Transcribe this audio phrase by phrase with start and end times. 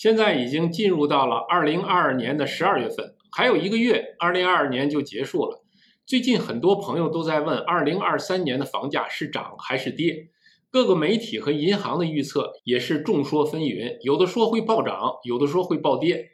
[0.00, 5.64] 现在已经进入到了二零二二年的十二月份，还有一个月，二零二二年就结束了。
[6.06, 10.28] 最近很多朋友都在问，二零二三年的房价是涨还是跌？
[10.70, 16.28] 各个媒体和银行的预测也是众说纷纭，有的说会暴涨，有的说会暴跌。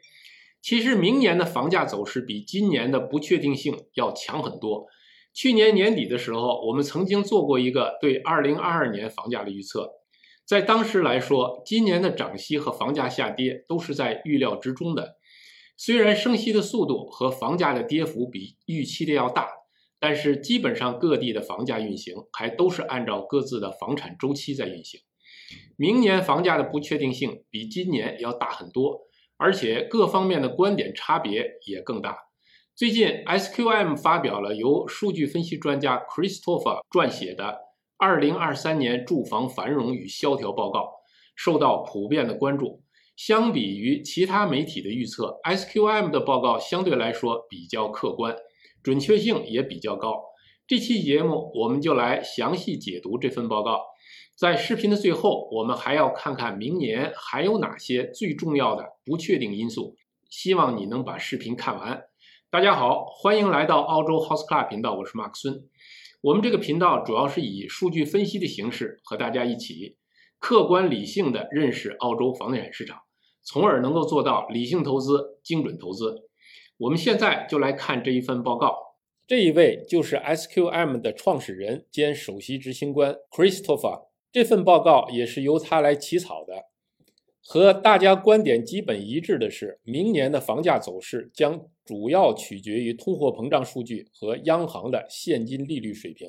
[0.61, 4.85] 其实明年的房价走势比今年的不确定性要强很多。
[5.33, 9.89] 去年年底的时候，我们曾经做过一个对二零二二年房价的预测。
[10.45, 15.17] 在当时来说，今年的涨息和房价下跌都是在预料之中的。
[15.75, 19.49] 虽然升息的速度和房价的跌幅比预期的要大，
[19.99, 25.01] 但是基本上各地的房价运行还都是按照各自的房产周期在运行。
[25.75, 29.01] 明年房价的不确定性比今年要大很多，
[29.37, 32.17] 而且各方面的观点差别也更大。
[32.75, 37.59] 最近，SQM 发表了由数据分析专家 Christopher 撰写的。
[37.97, 40.89] 二零二三年住房繁荣与萧条报告
[41.35, 42.83] 受到普遍的关注。
[43.15, 48.35] 相比于其他媒体的预测，SQM 的报告相对来说比较客观，
[48.83, 50.21] 准确性也比较高。
[50.67, 53.81] 这期节目我们就来详细解读这份报告。
[54.35, 59.95] 在视频的最后，我们还要看看明年还有哪些最重要的不确定因素。
[60.29, 62.03] 希望你能把视频看完。
[62.49, 65.69] 大家好，欢迎来到澳洲 House Club 频道，我是马克孙。
[66.25, 69.95] 我们这个频道主要是以数据分析的形式和大家一起
[70.39, 72.97] 客观理性的认识澳洲房地产市场，
[73.43, 76.27] 从而能够做到理性投资、精准投资。
[76.77, 78.75] 我们现在就来看这一份报告。
[79.27, 84.07] 这一位就是 SQM 的创始人兼首席执行官 Christopher。
[84.31, 86.55] 这份报告也是由他来起草的。
[87.47, 96.27] 和大家观点基本一致的是，明年的房价走势将主要取决于通货膨胀数据和央行的现金利率水平。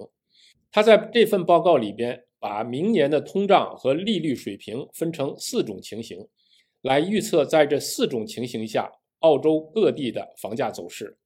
[0.70, 6.28] 他在这份报告里边把明年的通胀和利率水平分成四种情形，
[6.82, 11.16] 来预测在这四种情形下澳洲各地的房价走势。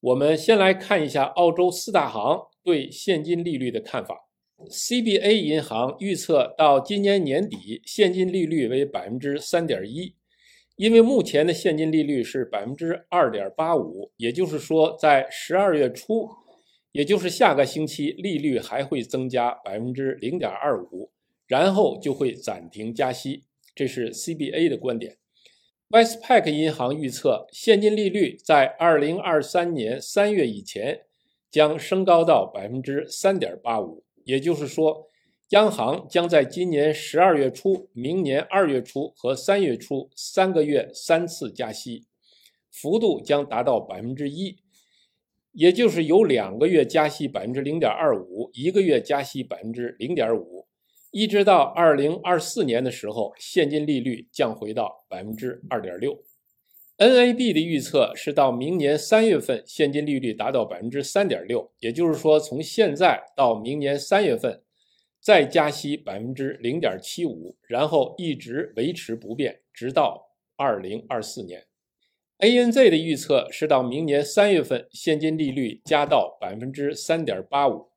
[0.00, 4.29] 我们先来看一下澳洲四大行对现金利率的看法。
[4.68, 10.14] CBA 银行预测到今年年底现金利率为百分之三点一，
[10.76, 16.28] 因为目前的现金利率是百分之二点八五，也就是说在十二月初，
[16.92, 21.10] 也就是下个星期，利率还会增加百分之零点二五，
[21.46, 23.44] 然后就会暂停加息。
[23.74, 25.16] 这是 CBA 的观点。
[25.88, 31.00] Westpac 银行预测现金利率在二零二三年三月以前
[31.50, 34.04] 将升高到百分之三点八五。
[34.30, 35.08] 也就是说，
[35.48, 42.06] 央行将在今年十二月初、明年二月初和三月初三个月三次加息，
[42.70, 44.58] 幅度将达到百分之一，
[45.50, 50.68] 也就是有两个月加息百分之零点二五，一个月加息百分之零点五，
[51.10, 56.22] 一直到二零二四年的时候，现金利率降回到百分之二点六。
[57.00, 64.62] NAB 的预测是到明年三月份，现金利率达到百分之三点六，也就是说，从现在到明年三月份，
[65.18, 71.64] 再加息百分之零点七五，然后一直维持不变，直到二零二四年。
[72.38, 77.88] ANZ 的预测是到明年三月份，现金利率加到百分之三点八五，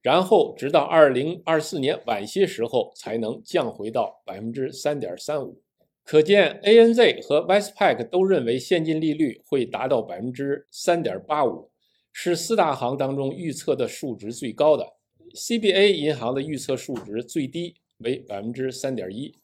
[0.00, 5.63] 然后直到二零二四年晚些时候才能降回到百分之三点三五。
[6.04, 11.70] 可见，ANZ 和 Westpac 都认为现金利率会达到百分之三点八五，
[12.12, 14.86] 是四大行当中预测的数值最高的。
[15.32, 19.34] CBA 银行的预测数值最低为百分之三点一。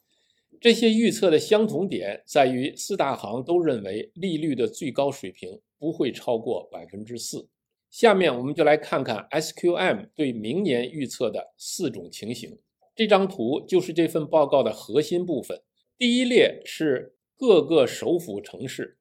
[0.59, 7.49] 这些预测的相同点在于，四大行都认为利率的最高水平不会超过百分之四。
[7.89, 12.59] 下面我们就来看看 SQM 对明年预测的四种情形。
[12.95, 15.59] 这张图就是这份报告的核心部分。
[16.01, 18.97] 第一列是各个首府城市，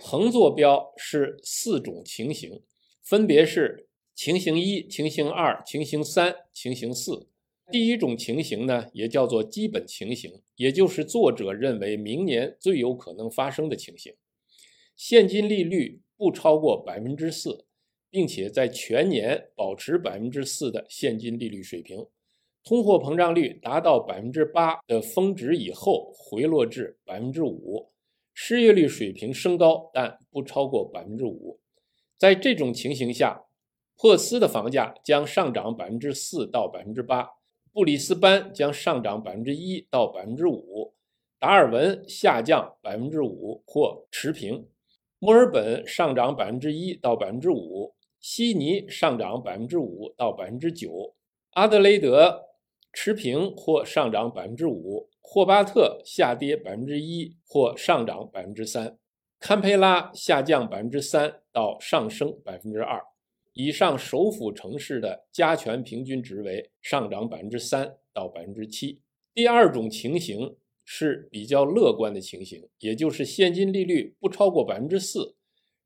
[0.00, 2.62] 横坐标是四种情形，
[3.02, 7.26] 分别是情形一、情形二、情形三、情形四。
[7.72, 14.14] 第一种情形呢，也叫做基本情形，也就是作者认为明年最有可能发生的情形：
[14.94, 17.66] 现金利率不超过百分之四，
[18.08, 22.06] 并且在全年保持百分之四的现金利率水平。
[22.64, 27.90] 通货膨胀率达到百分之八的峰值以后，回落至百分之五，
[28.32, 31.60] 失业率水平升高，但不超过百分之五。
[32.16, 33.44] 在这种情形下，
[33.98, 37.28] 珀斯的房价将上涨百分之四到百分之八，
[37.70, 40.94] 布里斯班将上涨百分之一到百分之五，
[41.38, 44.66] 达尔文下降百分之五或持平，
[45.18, 51.14] 墨尔本上涨百分之一到百分之五，悉尼上涨百分之五到百分之九，
[51.50, 52.53] 阿德雷德。
[52.94, 58.96] 持平或上涨百分之五；霍巴特下跌百分之一或上涨百分之三；
[59.40, 63.02] 堪培拉下降百分之三到上升百分之二。
[63.52, 69.00] 以上首府城市的加权平均值为上涨百分之三到百分之七。
[69.32, 75.36] 第二种情形是比较乐观的情形，也就是现金利率不超过百分之四，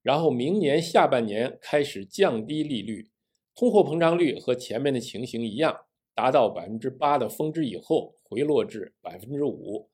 [0.02, 3.10] 然后明年下半年开始降低利率，
[3.54, 5.76] 通货膨胀率和前面的情形一样，
[6.18, 9.88] 达到百分之八的峰值以后回落至百分之五，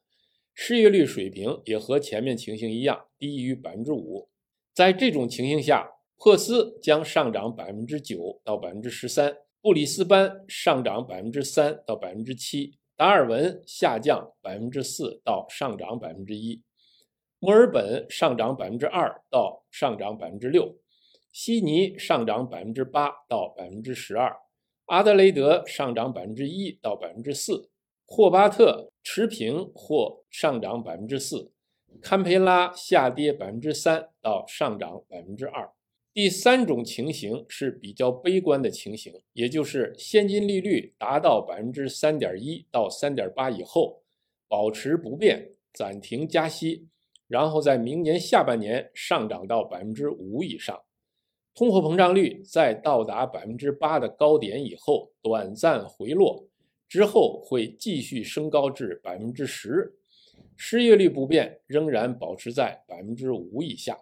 [0.55, 4.31] 失业率水平也和前面情形一样低于百分之五。
[4.73, 5.87] 在这种情形下，
[6.17, 12.79] 珀斯将上涨百分之九到百分之十三，布里斯班上涨百分之三到百分之七。
[12.97, 16.63] 达尔文下降百分之四到上涨百分之一，
[17.39, 20.75] 墨尔本上涨百分之二到上涨百分之六，
[21.31, 24.35] 悉尼上涨百分之八到百分之十二，
[24.87, 27.71] 阿德雷德上涨百分之一到百分之四，
[28.07, 31.51] 霍巴特持平或上涨百分之四，
[32.03, 35.71] 堪培拉下跌百分之三到上涨百分之二。
[36.13, 44.03] 第三种情形是比较悲观的情形，也就是现金利率达到百分之三点一到三点八以后，
[44.47, 46.87] 保持不变，暂停加息，
[47.27, 50.81] 然后在明年下半年上涨到百分之五以上，
[51.55, 56.49] 通货膨胀率在到达百分之八的高点以后短暂回落，
[56.89, 59.95] 之后会继续升高至百分之十，
[60.57, 63.97] 失业率不变，仍然保持在百分之五以下。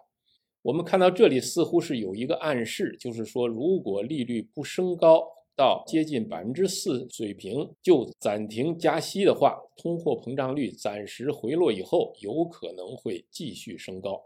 [0.63, 5.23] 我们看到这里似乎是有一个暗示，就是说，如果利率不升高
[5.55, 14.23] 到接近百分之四水平就暂停加息的话，通货膨胀率暂时回落以后，有可能会继续升高。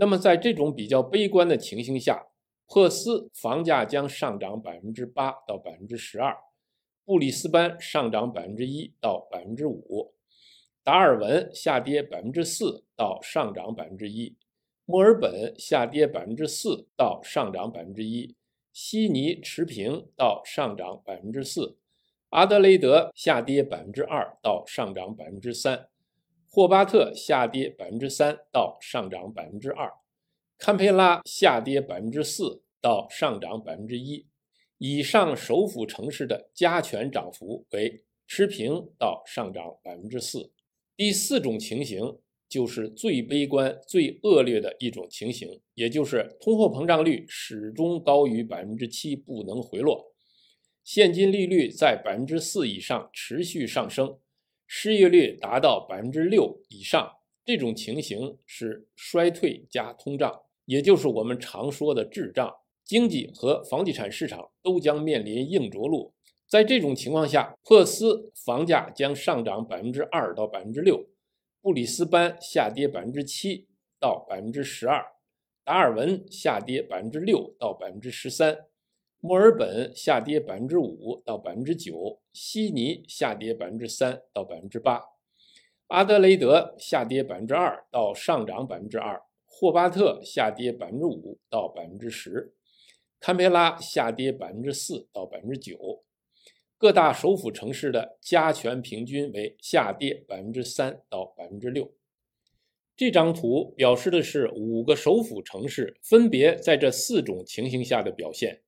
[0.00, 2.28] 那么，在这种比较悲观的情形下，
[2.68, 6.36] 珀斯房价将上涨百分之八到百分之十二，
[7.04, 10.14] 布里斯班上涨百分之一到百分之五，
[10.84, 14.36] 达尔文下跌百分之四到上涨百分之一。
[14.84, 18.36] 墨尔本下跌百分之四到上涨百分之一，
[18.72, 21.76] 悉尼持平到上涨百分之四，
[22.28, 25.88] 阿德雷德下跌百分之二到上涨百分之三，
[26.58, 29.92] 霍巴特下跌百分之三到上涨百分之二，
[30.58, 34.26] 堪培拉下跌百分之四到上涨百分之一。
[34.78, 40.50] 以上首府城市的加权涨幅为持平到上涨百分之四。
[40.96, 42.18] 第四种情形。
[42.48, 50.14] 就是最悲观、最恶劣的一种情形，也就是通货膨胀率始终高于百分之七，不能回落；
[50.82, 54.18] 现金利率在百分之四以上持续上升，
[54.68, 57.16] 失业率达到百分之六以上。
[57.44, 62.54] 这种情形是衰退加通胀，也就是我们常说的滞胀。
[62.84, 66.12] 经济和房地产市场都将面临硬着陆。
[66.46, 71.08] 在这种情况下，珀斯房价将上涨百分之二到百分之六。
[71.60, 73.66] 布里斯班下跌百分之七
[73.98, 75.04] 到百分之十二，
[75.64, 78.67] 达尔文下跌百分之六到百分之十三，
[79.20, 85.02] 墨尔本下跌百分之五到百分之九，悉尼下跌百分之三到百分之八，
[85.88, 92.54] 阿德雷德下跌百分之二到上涨百分之二，霍巴特下跌百分之五到百分之十，
[93.18, 96.04] 堪培拉下跌百分之四到百分之九。
[96.76, 101.92] 各大首府城市的加权平均为下跌百分之三到百分之六。
[102.96, 108.62] 这张图表示的是五个首府城市分别在这四种情形下的表现。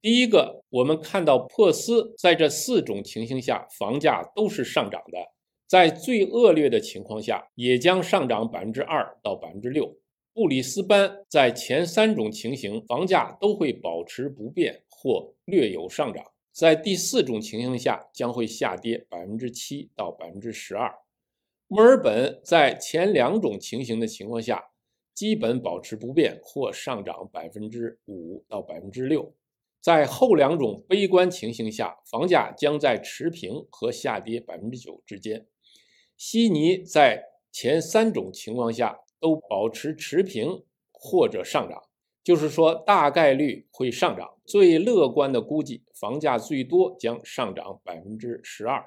[0.00, 5.18] 第一个，我们看到珀斯在这四种情形下房价都是上涨的，
[5.66, 9.96] 在最恶劣的情况下也将上涨百分之二到百分之六。
[10.32, 16.24] 布里斯班在前三种情形房价都会保持不变或略有上涨。
[16.52, 20.94] 在第四种情形下，将会下跌百分之七到百分之十二。
[21.66, 24.64] 墨尔本在前两种情形的情况下，
[25.12, 29.34] 基本保持不变或上涨百分之五到百分之六。
[29.80, 35.46] 在后两种悲观情形下，房价将在持平和下跌百分之九之间。
[36.16, 41.82] 悉尼在前三种情况下都保持持平或者上涨。
[42.24, 44.34] 就是说，大概率会上涨。
[44.44, 48.84] 最乐观的估计，房价最多将上涨百分之十二。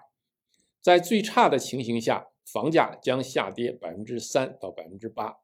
[0.79, 5.37] 在最差的情形下，房价将下跌百分之三到百分之八。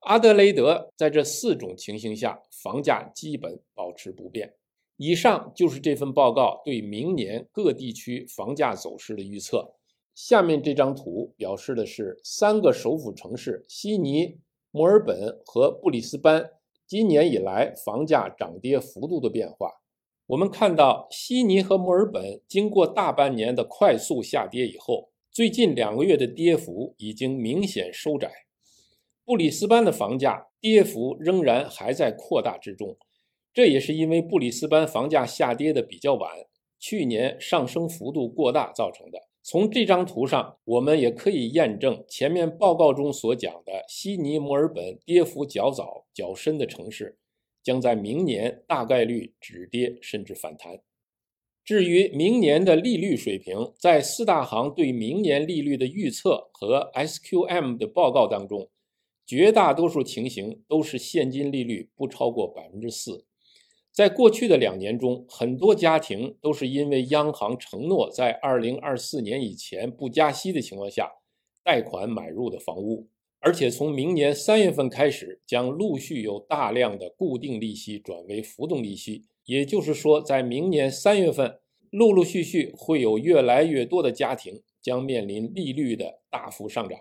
[0.00, 4.54] 阿德雷德在这四种情形下，房价基本保持不变。
[4.98, 9.76] 以上就是这份报告对明年各地区房价走势的预测。
[10.12, 14.40] 下面这张图表示的是三个首府城市悉尼、
[14.72, 16.50] 墨尔本和布里斯班。
[16.84, 19.70] 今年以来，房价涨跌幅度的变化。
[20.26, 28.28] 我们看到悉尼和墨尔本经过大半年的快速下跌以后，最近两个月的跌幅已经明显收窄。
[29.24, 32.96] 布里斯班的房价跌幅仍然还在扩大之中，
[33.52, 36.30] 这也是因为布里斯班房价下跌的比较晚，
[36.78, 39.18] 去年上升幅度过大造成的。
[39.42, 47.18] 从这张图上，我们也可以验证前面报告中所讲的悉尼、墨尔本跌幅较早、较深的城市。
[47.60, 50.80] 将在明年大概率止跌甚至反弹。
[51.62, 58.70] 至于明年的利率水平，在四大行对明年利率的预测和 SQM 的报告当中，
[59.26, 63.26] 绝大多数情形都是现金利率不超过百分之四。
[63.98, 71.10] 在过去的两年中，很多家庭都是因为央行承诺在二零二四年以前不加息的情况下，
[71.64, 73.08] 贷款买入的房屋。
[73.40, 79.24] 而且从明年三月份开始，将陆续有大量的固定利息转为浮动利息。
[79.46, 81.58] 也就是说，在明年三月份，
[81.90, 87.00] 陆陆续续会有越来越多的家庭将面临利率的大幅上涨。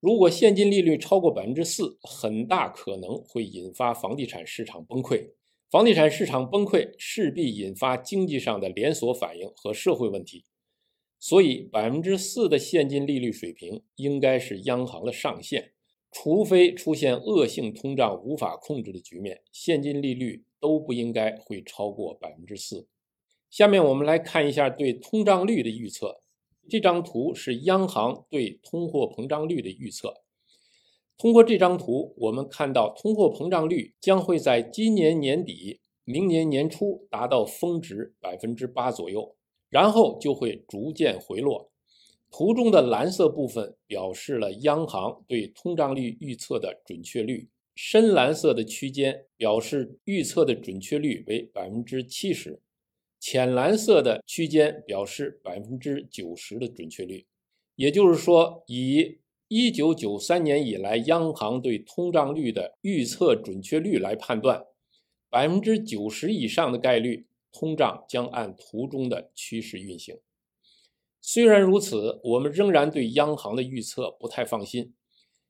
[0.00, 5.32] 如果现金利率超过百分之四，很大可能会引发房地产市场崩溃。
[5.70, 10.46] 房地产市场崩溃势必引发经济上的连锁反应和社会问题。
[11.18, 15.72] 所以，百分之四的现金利率水平应该是央行的上限，
[16.10, 22.86] 除非出现恶性通胀无法控制的局面，现金利率都不应该会超过百分之四。
[23.50, 26.22] 下面我们来看一下对通胀率的预测。
[26.66, 30.22] 这张图是央行对通货膨胀率的预测。
[31.18, 39.34] 通过这张图，我们看到通货膨胀率将会在今年年底、明年年初达到峰值百分之八左右。
[39.70, 41.70] 然后就会逐渐回落。
[42.30, 52.62] 图中的蓝色部分表示了央行对通胀率预测的准确率，深蓝色的区间表示预测的准确率为百分之七十，
[53.20, 57.26] 浅蓝色的区间表示百分之九十的准确率。
[57.76, 59.18] 也就是说，以
[59.48, 64.66] 一九九三年以来央行对通胀率的预测准确率来判断，
[65.30, 67.26] 百分之九十以上的概率。
[67.50, 70.18] 通胀将按图中的趋势运行。
[71.18, 74.92] 虽然如此，我们仍然对央行的预测不太放心，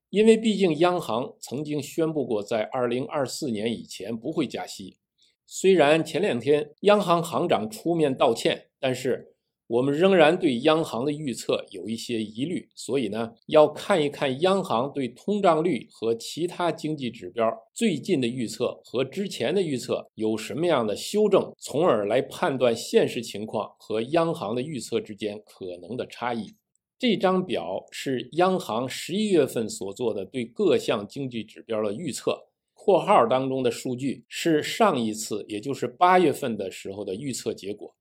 [0.08, 4.98] 因为毕竟央行曾经宣布过，在2024年以前不会加息。
[5.44, 9.34] 虽然前两天央行行长出面道歉，但是。
[9.68, 26.54] 我们仍然对央行的预测有一些疑虑，所以呢，要看一看央行对通胀率和其他经济指标最近的预测和之前的预测有什么样的修正，从而来判断现实情况和央行的预测之间可能的差异。
[26.98, 37.94] 这张表是央行十一月份所做的对各项经济指标的预测，括号当中的数据是上一次，也就是八月份的时候的预测结果。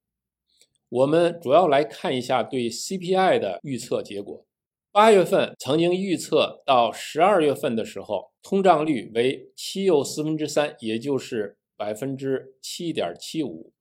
[0.90, 4.46] 我们主要来看一下对 CPI 的预测结果。
[4.90, 13.74] 八月份曾经预测到十二月份的时候，通胀率为七又四分之三，也就是百分之七点七五。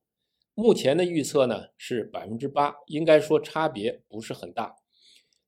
[0.55, 4.75] 目前的预测呢是百分之八，应该说差别不是很大。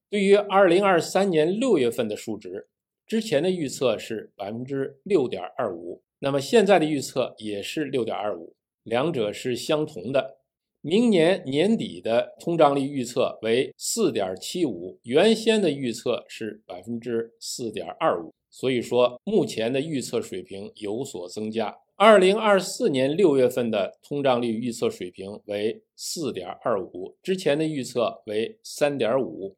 [0.09, 2.69] 对于二零二三年六月份的数值，
[3.05, 10.38] 之前的预测是百分之六点二五，那么现在的预测也是六点二五，两者是相同的。
[10.80, 21.76] 明年年底的通胀率预测为四点七五，原先的预测是百分之四点二五，所以说目前的预测水平有所增加。
[21.97, 29.56] 二零二四年六月份的通胀率预测水平为四点二五，之前的预测为三点五。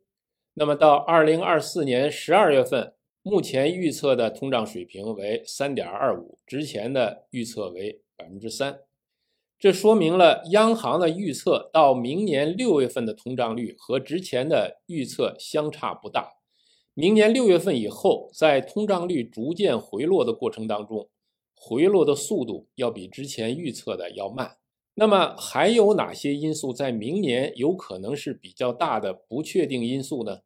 [0.55, 8.81] 那么到二零二四年十二月份，目前预测的通胀水平为三点二五，之前的预测为百分之三。
[9.61, 16.31] 这说明了央行的预测到明年六月份的通胀率和之前的预测相差不大。
[16.95, 21.11] 明年六月份以后，在通胀率逐渐回落的过程当中，
[21.55, 24.57] 回落的速度要比之前预测的要慢。
[24.95, 30.39] 那么还有哪些因素在明年有可能是比较大的不确定因素呢？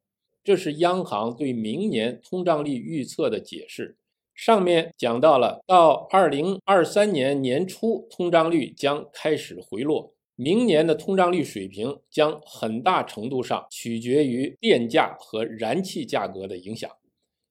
[0.42, 3.97] 这是央行对明年通胀率预测的解释。
[4.34, 10.12] 上面讲到了，到二零二三年年初，通胀率将开始回落。
[10.36, 16.90] 明年的通胀率水平将很大程度上取决于电价和燃气价格的影响，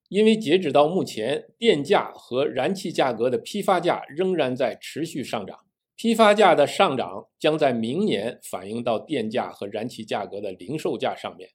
[0.09, 5.59] 因为截止到目前，电价和燃气价格的批发价仍然在持续上涨。
[5.95, 11.49] 批发价的上涨将在明年反映到电价和燃气价格的零售价上面。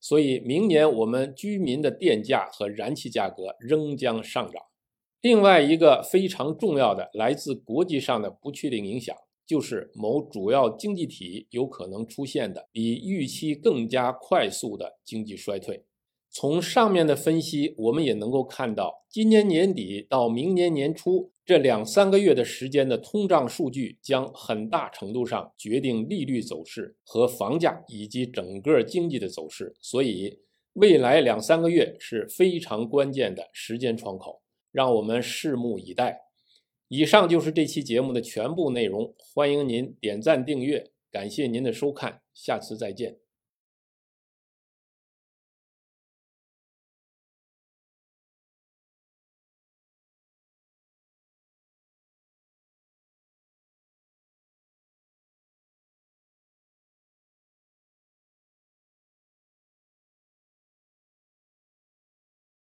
[0.00, 4.62] 所以，明年我们居民的电价和燃气价格仍将上涨。
[5.20, 15.84] 另外一个非常重要的来自国际上的不确定影响，就是某主要经济体有可能出现的比预期更加快速的经济衰退。
[16.30, 29.74] 从上面的分析，我们也能够看到，今年年底到明年年初这两三个月的时间的通胀数据，将很大程度上决定利率走势和房价以及整个经济的走势。
[29.80, 30.40] 所以，
[30.74, 36.20] 未来两三个月是非常关键的时间窗口，让我们拭目以待。
[36.88, 43.27] 以上就是这期节目的全部内容，欢迎您点赞订阅，感谢您的收看，下次再见。